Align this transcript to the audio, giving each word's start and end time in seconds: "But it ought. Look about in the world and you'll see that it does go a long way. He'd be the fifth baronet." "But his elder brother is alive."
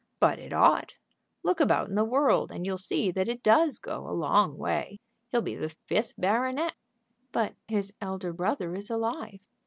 "But 0.19 0.39
it 0.39 0.51
ought. 0.51 0.97
Look 1.43 1.59
about 1.59 1.89
in 1.89 1.93
the 1.93 2.03
world 2.03 2.51
and 2.51 2.65
you'll 2.65 2.79
see 2.79 3.11
that 3.11 3.27
it 3.27 3.43
does 3.43 3.77
go 3.77 4.09
a 4.09 4.17
long 4.17 4.57
way. 4.57 4.99
He'd 5.31 5.43
be 5.43 5.53
the 5.55 5.75
fifth 5.85 6.15
baronet." 6.17 6.73
"But 7.31 7.53
his 7.67 7.93
elder 8.01 8.33
brother 8.33 8.73
is 8.73 8.89
alive." 8.89 9.41